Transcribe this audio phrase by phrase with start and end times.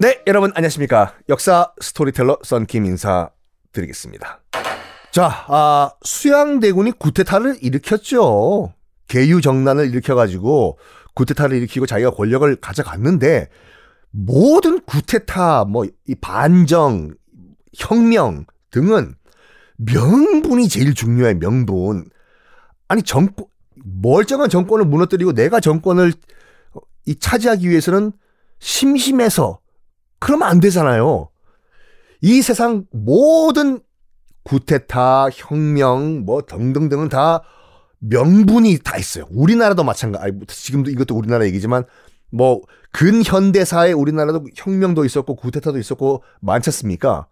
[0.00, 1.14] 네, 여러분 안녕하십니까.
[1.28, 3.30] 역사 스토리텔러 썬킴 인사
[3.72, 4.40] 드리겠습니다.
[5.12, 8.74] 자, 아, 수양대군이 쿠데타를 일으켰죠.
[9.08, 10.78] 계유정난을 일으켜가지고
[11.14, 13.48] 쿠데타를 일으키고 자기가 권력을 가져갔는데
[14.10, 17.14] 모든 쿠데타, 뭐, 이 반정,
[17.74, 19.14] 혁명 등은
[19.76, 22.06] 명분이 제일 중요해, 명분.
[22.88, 26.12] 아니, 정권, 멀쩡한 정권을 무너뜨리고 내가 정권을
[27.06, 28.12] 이 차지하기 위해서는
[28.58, 29.60] 심심해서
[30.18, 31.28] 그러면 안 되잖아요.
[32.20, 33.80] 이 세상 모든
[34.44, 37.42] 구테타, 혁명, 뭐 등등등은 다
[37.98, 39.26] 명분이 다 있어요.
[39.30, 40.32] 우리나라도 마찬가지.
[40.46, 41.84] 지금도 이것도 우리나라 얘기지만
[42.30, 42.62] 뭐
[42.92, 47.26] 근현대사에 우리나라도 혁명도 있었고 구테타도 있었고 많지 않습니까?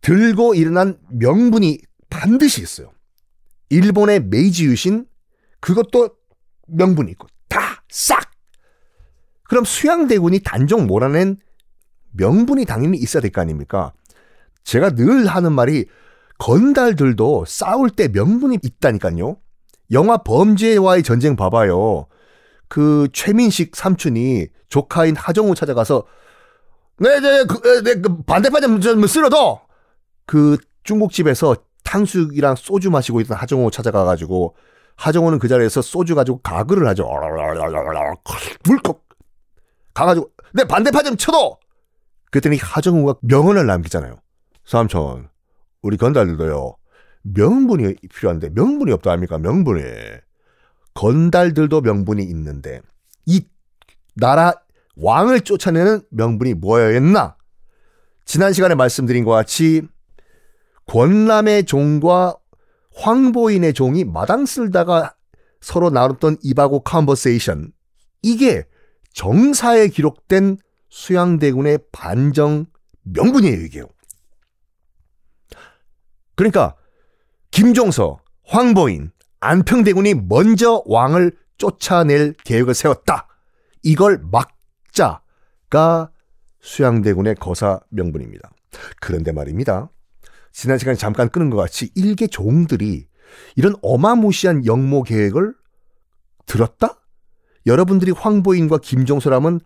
[0.00, 1.78] 들고 일어난 명분이
[2.10, 2.92] 반드시 있어요.
[3.70, 5.06] 일본의 메이지 유신
[5.60, 6.10] 그것도
[6.66, 8.31] 명분이 있고 다 싹.
[9.52, 11.36] 그럼 수양대군이 단종 몰아낸
[12.12, 13.92] 명분이 당연히 있어야 될 거 아닙니까?
[14.64, 15.84] 제가 늘 하는 말이
[16.38, 19.36] 건달들도 싸울 때 명분이 있다니까요.
[19.90, 22.06] 영화 범죄와의 전쟁 봐봐요.
[22.68, 26.04] 그 최민식 삼촌이 조카인 하정우 찾아가서
[27.00, 29.60] 네, 네, 그, 네, 그 반대편 좀 쓸어도
[30.24, 34.56] 그 중국집에서 탕수육이랑 소주 마시고 있던 하정우 찾아가가지고
[34.96, 37.06] 하정우는 그 자리에서 소주 가지고 가글을 하죠.
[38.64, 39.11] 물컥
[39.94, 41.58] 가가지고 내 반대파 좀 쳐도
[42.30, 44.20] 그랬더니 하정우가 명언을 남기잖아요.
[44.64, 45.28] 삼촌,
[45.82, 46.76] 우리 건달들도요,
[47.22, 49.38] 명분이 필요한데 명분이 없다 아닙니까?
[49.38, 49.82] 명분이.
[50.94, 52.80] 건달들도 명분이 있는데
[53.26, 53.46] 이
[54.14, 54.54] 나라
[54.96, 57.36] 왕을 쫓아내는 명분이 뭐였나?
[58.24, 59.82] 지난 시간에 말씀드린 것 같이
[60.86, 62.36] 권람의 종과
[62.94, 65.14] 황보인의 종이 마당 쓸다가
[65.60, 67.72] 서로 나눴던 입하고 컨버세이션
[68.22, 68.64] 이게
[69.12, 70.58] 정사에 기록된
[70.88, 72.66] 수양대군의 반정
[73.02, 73.86] 명분이에요, 이게요.
[76.34, 76.76] 그러니까
[77.50, 83.28] 김종서, 황보인, 안평대군이 먼저 왕을 쫓아낼 계획을 세웠다.
[83.82, 86.10] 이걸 막자가
[86.60, 88.50] 수양대군의 거사 명분입니다.
[89.00, 89.90] 그런데 말입니다.
[90.52, 93.06] 지난 시간에 잠깐 끊은 것 같이 일개 종들이
[93.56, 95.54] 이런 어마무시한 영모 계획을
[96.46, 97.01] 들었다?
[97.66, 99.60] 여러분들이 황보인과 김종서라면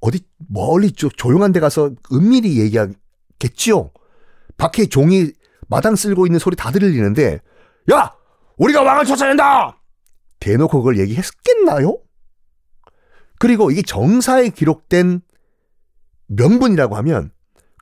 [0.00, 3.90] 어디 멀리 조용한 데 가서 은밀히 얘기하겠지요.
[4.56, 5.32] 밖에 종이
[5.68, 7.40] 마당 쓸고 있는 소리 다 들리는데
[7.92, 8.14] 야
[8.56, 9.76] 우리가 왕을 쫓아낸다
[10.40, 11.98] 대놓고 그걸 얘기했겠나요?
[13.38, 15.20] 그리고 이게 정사에 기록된
[16.28, 17.30] 명분이라고 하면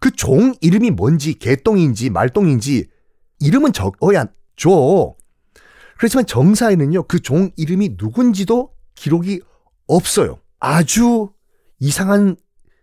[0.00, 2.88] 그 종 이름이 뭔지 개똥인지 말똥인지
[3.40, 4.26] 이름은 적어야
[4.56, 5.14] 줘.
[5.98, 9.40] 그렇지만 정사에는요 그 종 이름이 누군지도 기록이
[9.86, 10.40] 없어요.
[10.58, 11.30] 아주
[11.78, 12.36] 이상한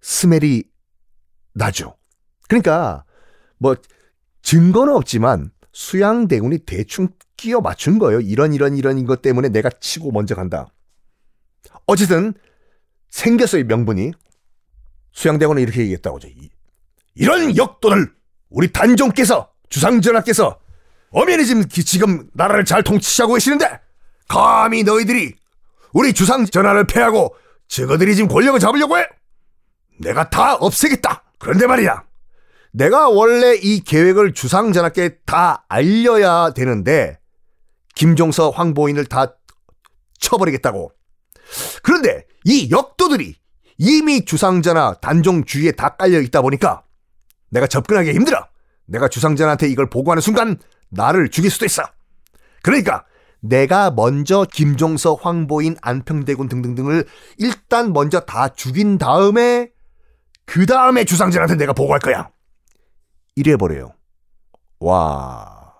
[0.00, 0.64] 스멜이
[1.54, 1.96] 나죠.
[2.48, 3.04] 그러니까
[3.58, 3.76] 뭐
[4.42, 8.20] 증거는 없지만 수양 대군이 대충 끼어 맞춘 거예요.
[8.20, 10.66] 이런 이런 이런 것 때문에 내가 치고 먼저 간다.
[11.86, 12.34] 어쨌든
[13.10, 14.12] 생겼어요 명분이.
[15.12, 16.28] 수양 대군은 이렇게 얘기했다고 죠
[17.14, 18.12] 이런 역도를
[18.50, 20.60] 우리 단종께서 주상전하께서
[21.10, 23.80] 어면이 지금, 지금 나라를 잘 통치하고 계시는데
[24.28, 25.34] 감히 너희들이
[25.92, 27.34] 우리 주상 전하를 패하고
[27.68, 29.06] 저거들이 지금 권력을 잡으려고 해?
[30.00, 31.24] 내가 다 없애겠다.
[31.38, 32.04] 그런데 말이야.
[32.72, 37.18] 내가 원래 이 계획을 주상 전하께 다 알려야 되는데
[37.94, 39.36] 김종서 황보인을 다
[40.20, 40.92] 쳐버리겠다고.
[41.82, 43.36] 그런데 이 역도들이
[43.78, 46.82] 이미 주상전하 단종 주위에 다 깔려 있다 보니까
[47.50, 48.46] 내가 접근하기 힘들어.
[48.86, 50.58] 내가 주상전한테 이걸 보고하는 순간
[50.90, 51.82] 나를 죽일 수도 있어.
[52.62, 53.04] 그러니까
[53.40, 57.06] 내가 먼저 김종서, 황보인, 안평대군 등등등을
[57.38, 59.70] 일단 먼저 다 죽인 다음에
[60.44, 62.30] 그 다음에 주상전한테 내가 보고할 거야.
[63.36, 63.92] 이래 버려요.
[64.80, 65.72] 와.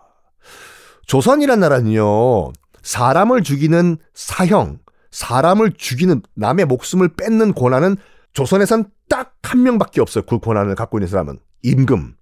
[1.06, 2.52] 조선이란 나라는요,
[2.82, 4.78] 사람을 죽이는 사형,
[5.10, 7.96] 사람을 죽이는 남의 목숨을 뺏는 권한은
[8.34, 10.24] 조선에선 딱 한 명밖에 없어요.
[10.26, 11.38] 그 권한을 갖고 있는 사람은.
[11.62, 12.14] 임금.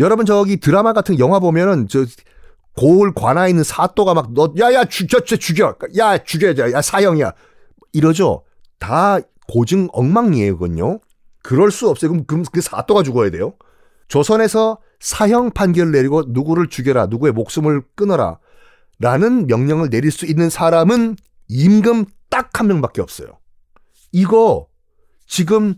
[0.00, 2.04] 여러분 저기 드라마 같은 영화 보면은 저
[2.76, 5.76] 고을 관아에 있는 사또가 막 너 야야 죽여 죽여.
[5.98, 7.32] 야 죽여야 야 사형이야.
[7.92, 8.44] 이러죠.
[8.78, 9.18] 다
[9.48, 10.58] 고증 엉망이에요.
[11.42, 12.10] 그럴 수 없어요.
[12.10, 13.54] 그럼, 그럼 그 사또가 죽어야 돼요.
[14.08, 18.38] 조선에서 사형 판결을 내리고 누구를 죽여라 누구의 목숨을 끊어라
[18.98, 21.16] 라는 명령을 내릴 수 있는 사람은
[21.48, 23.38] 임금 딱 한 명밖에 없어요.
[24.12, 24.68] 이거
[25.26, 25.74] 지금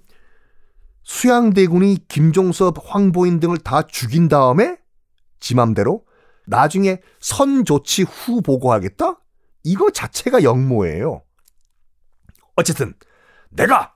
[1.02, 4.78] 수양대군이 김종섭 황보인 등을 다 죽인 다음에
[5.40, 6.05] 지 맘대로
[6.46, 9.18] 나중에 선 조치 후 보고하겠다?
[9.64, 11.22] 이거 자체가 역모예요.
[12.54, 12.94] 어쨌든
[13.50, 13.94] 내가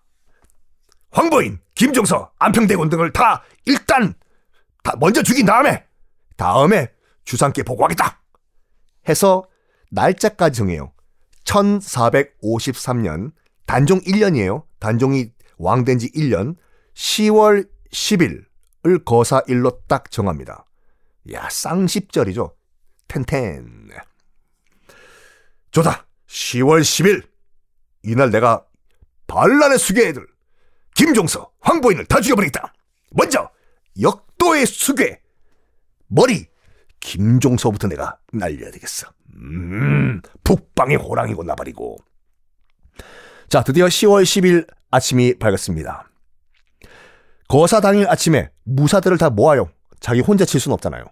[1.13, 4.15] 황보인, 김종서, 안평대군 등을 다 일단
[4.83, 5.87] 다 먼저 죽인 다음에
[6.37, 6.91] 다음에
[7.25, 8.23] 주상께 보고하겠다
[9.09, 9.45] 해서
[9.91, 10.93] 날짜까지 정해요.
[11.45, 13.33] 1453년
[13.67, 14.65] 단종 1년이에요.
[14.79, 16.57] 단종이 왕된 지 1년
[16.95, 20.65] 10월 10일을 거사일로 딱 정합니다.
[21.33, 22.55] 야, 쌍십절이죠.
[23.09, 23.91] 텐텐.
[25.71, 26.07] 좋다.
[26.27, 27.29] 10월 10일.
[28.03, 28.65] 이날 내가
[29.27, 30.27] 반란의 수괴들
[30.95, 32.73] 김종서, 황보인을 다 죽여버리겠다.
[33.13, 33.51] 먼저
[34.01, 35.21] 역도의 수괴
[36.09, 36.47] 머리
[36.99, 39.09] 김종서부터 내가 날려야 되겠어.
[39.37, 41.99] 음, 북방의 호랑이고 나발이고.
[43.49, 46.09] 자, 드디어 10월 10일 아침이 밝았습니다.
[47.49, 49.71] 거사 당일 아침에 무사들을 다 모아요.
[50.01, 51.05] 자기 혼자 칠 수는 없잖아요.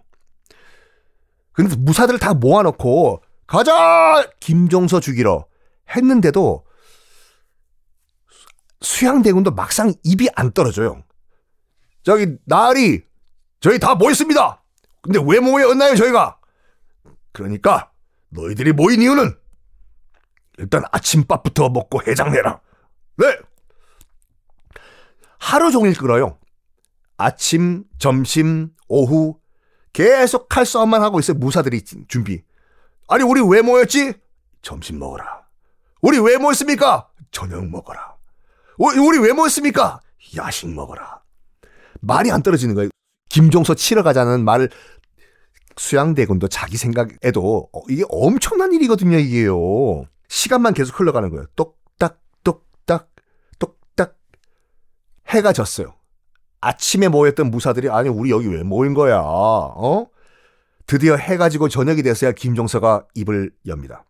[1.51, 4.29] 근데 무사들을 다 모아놓고 가자!
[4.39, 5.45] 김종서 죽이러
[5.95, 6.65] 했는데도
[8.81, 11.03] 수양대군도 막상 입이 안 떨어져요.
[12.03, 13.03] 저기 나리
[13.59, 14.63] 저희 다 모였습니다.
[15.01, 16.39] 근데 왜 모였나요 저희가?
[17.31, 17.91] 그러니까
[18.29, 19.37] 너희들이 모인 이유는
[20.59, 22.61] 일단 아침밥부터 먹고 해장해라.
[23.17, 23.37] 네.
[25.39, 26.37] 하루 종일 끌어요.
[27.17, 29.39] 아침, 점심, 오후
[29.93, 31.37] 계속 칼싸움만 하고 있어요.
[31.37, 32.43] 무사들이 준비.
[33.07, 34.13] 아니 우리 왜 모였지?
[34.61, 35.43] 점심 먹어라.
[36.01, 37.09] 우리 왜 모였습니까?
[37.31, 38.15] 저녁 먹어라.
[38.77, 39.99] 우리 왜 모였습니까?
[40.35, 41.21] 야식 먹어라.
[42.01, 42.89] 말이 안 떨어지는 거예요.
[43.29, 44.69] 김종서 치러 가자는 말
[45.77, 50.05] 수양대군도 자기 생각에도 어, 이게 엄청난 일이거든요, 이게요.
[50.27, 51.45] 시간만 계속 흘러가는 거예요.
[51.55, 53.09] 똑딱, 똑딱,
[53.57, 54.17] 똑딱.
[55.27, 55.95] 해가 졌어요.
[56.61, 59.19] 아침에 모였던 무사들이 아니 우리 여기 왜 모인 거야?
[59.21, 60.07] 어?
[60.85, 64.03] 드디어 해가 지고 저녁이 됐어야 김종서가 입을 엽니다.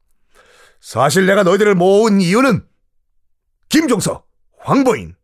[0.79, 2.65] 사실 내가 너희들을 모은 이유는
[3.67, 4.23] 김종서,
[4.59, 5.15] 황보인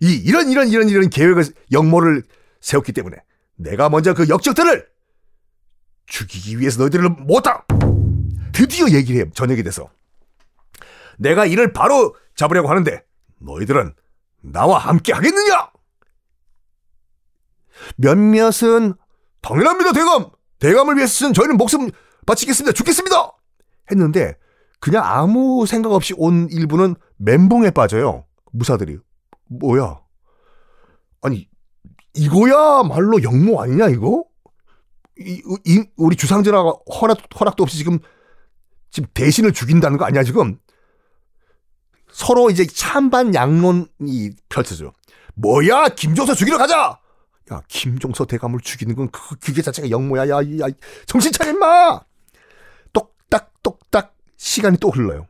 [0.00, 2.22] 이 이런 이런 이런 이런 계획을 역모를
[2.60, 3.16] 세웠기 때문에
[3.56, 4.86] 내가 먼저 그 역적들을
[6.06, 7.66] 죽이기 위해서 너희들을 모았다.
[8.52, 9.30] 드디어 얘기를 해요.
[9.34, 9.90] 저녁이 돼서.
[11.18, 13.02] 내가 이를 바로 잡으려고 하는데
[13.40, 13.94] 너희들은
[14.42, 15.70] 나와 함께 하겠느냐?
[17.96, 18.94] 몇몇은
[19.42, 20.30] 당연합니다, 대감.
[20.58, 21.90] 대감을 위해서는 저희는 목숨
[22.26, 22.72] 바치겠습니다.
[22.72, 23.32] 죽겠습니다.
[23.90, 24.36] 했는데
[24.80, 28.26] 그냥 아무 생각 없이 온 일부는 멘붕에 빠져요.
[28.52, 28.98] 무사들이.
[29.46, 30.00] 뭐야?
[31.22, 31.48] 아니
[32.14, 34.24] 이거야말로 영모 아니냐 이거?
[35.20, 37.98] 이, 이, 우리 주상전하가 허락, 허락도 없이 지금,
[38.90, 40.58] 지금 대신을 죽인다는 거 아니야, 지금?
[42.12, 44.92] 서로 이제 찬반 양론이 펼쳐져.
[45.34, 47.00] 뭐야, 김종서 죽이러 가자!
[47.52, 50.28] 야, 김종서 대감을 죽이는 건 그, 그게 자체가 영모야.
[50.28, 50.66] 야, 야,
[51.06, 52.00] 정신 차려, 임마!
[52.92, 55.26] 똑딱, 똑딱, 시간이 또 흘러요.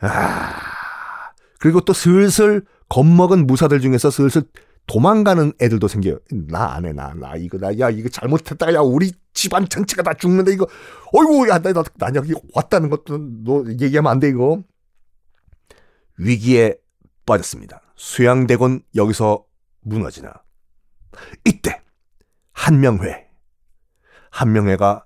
[0.00, 4.42] 아, 그리고 또 슬슬 겁먹은 무사들 중에서 슬슬
[4.86, 6.18] 도망가는 애들도 생겨요.
[6.48, 8.74] 나 안 해, 나, 나, 이거, 나, 야, 이거 잘못했다.
[8.74, 10.66] 야, 우리 집안 전체가 다 죽는데, 이거,
[11.12, 14.62] 어이구, 야, 나, 나, 나 여기 왔다는 것도 너 얘기하면 안 돼, 이거.
[16.18, 16.76] 위기에
[17.26, 17.80] 빠졌습니다.
[17.96, 19.44] 수양대군 여기서
[19.80, 20.43] 무너지나.
[21.44, 21.82] 이때,
[22.52, 23.28] 한명회.
[24.30, 25.04] 한명회가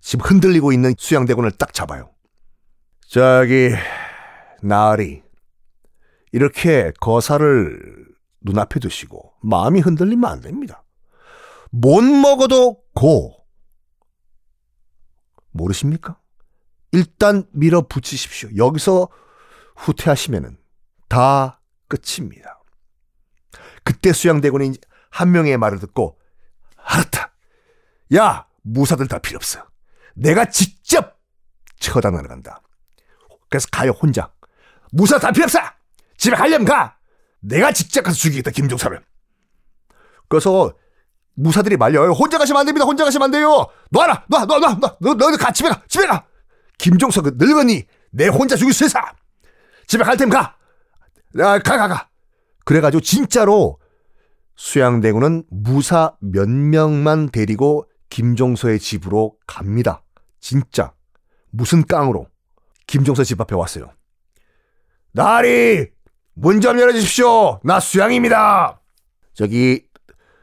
[0.00, 2.10] 지금 흔들리고 있는 수양대군을 딱 잡아요.
[3.08, 3.70] 저기,
[4.62, 5.22] 나리.
[6.32, 8.06] 이렇게 거사를
[8.42, 10.84] 눈앞에 두시고 마음이 흔들리면 안 됩니다.
[11.70, 13.36] 못 먹어도 고.
[15.50, 16.18] 모르십니까?
[16.92, 18.50] 일단 밀어붙이십시오.
[18.56, 19.08] 여기서
[19.76, 20.58] 후퇴하시면은
[21.08, 22.60] 다 끝입니다.
[23.82, 24.72] 그때 수양대군이
[25.10, 26.18] 한 명의 말을 듣고
[26.76, 27.32] 알았다.
[28.16, 29.64] 야 무사들 다 필요 없어.
[30.14, 31.18] 내가 직접
[31.78, 32.60] 처단하러 간다.
[33.48, 34.32] 그래서 가요 혼자.
[34.92, 35.58] 무사 다 필요 없어.
[36.16, 36.96] 집에 가려면 가.
[37.40, 39.02] 내가 직접 가서 죽이겠다 김종사를.
[40.28, 40.74] 그래서
[41.34, 42.12] 무사들이 말려요.
[42.12, 42.84] 혼자 가시면 안 됩니다.
[42.84, 43.66] 혼자 가시면 안 돼요.
[43.90, 44.96] 놔라, 놔, 놔, 놔, 놔.
[45.00, 46.26] 너, 너희들 가, 집에 가, 집에 가.
[46.78, 49.00] 김종서 그 늙은이 내 혼자 죽일 수 있어.
[49.86, 50.56] 집에 갈 테면 가.
[51.38, 52.08] 야, 가, 가, 가.
[52.64, 53.78] 그래가지고 진짜로
[54.64, 60.02] 수양대군은 무사 몇 명만 데리고 김종서의 집으로 갑니다.
[60.38, 60.92] 진짜.
[61.50, 62.26] 무슨 깡으로.
[62.86, 63.90] 김종서 집 앞에 왔어요.
[65.12, 65.88] 나리!
[66.34, 67.60] 문 좀 열어주십시오.
[67.64, 68.82] 나 수양입니다.
[69.32, 69.86] 저기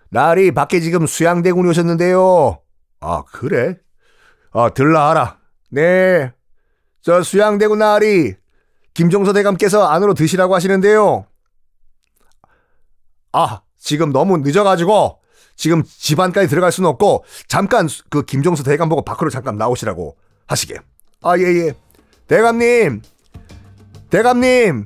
[0.10, 2.60] 날이 밖에 지금 수양대군이 오셨는데요.
[3.00, 3.78] 아 그래?
[4.52, 5.40] 아 들라하라.
[5.70, 6.34] 네.
[7.02, 8.34] 저 수양대군 나리
[8.96, 11.28] 김종서 대감께서 안으로 드시라고 하시는데요.
[13.34, 15.20] 아 지금 너무 늦어가지고
[15.56, 20.16] 지금 집안까지 들어갈 수는 없고 잠깐 그 김종서 대감 보고 밖으로 잠깐 나오시라고
[20.46, 20.76] 하시게.
[21.22, 21.68] 아 예예.
[21.68, 21.74] 예.
[22.28, 23.02] 대감님
[24.10, 24.84] 대감님,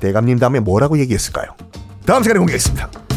[0.00, 1.56] 대감님 다음에 뭐라고 얘기했을까요?
[2.04, 3.07] 다음 시간에 공개하겠습니다.